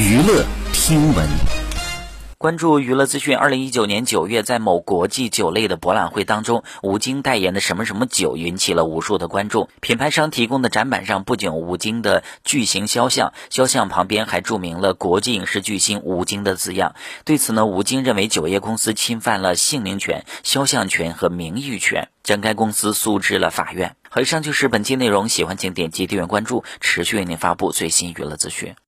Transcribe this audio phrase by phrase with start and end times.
[0.00, 1.28] 娱乐听闻。
[2.38, 3.36] 关注娱乐资讯。
[3.36, 9.68] 二零一九年九月，在某国际酒类的博览会当中，吴京代言的什么什么酒引起了无数的关注。
[9.82, 16.94] 品牌商提供的展板上不仅吴京的巨型肖像，肖像旁边还注明了国际影视巨星吴京的字样。
[17.26, 23.96] 对此呢，吴京认为酒业公司侵犯了姓名权、肖像权和名誉权，将该公司诉至了法院。
[24.08, 28.74] 好，以上就是本期内容，喜欢请点击订阅关注，持续为您发布最新娱乐资讯。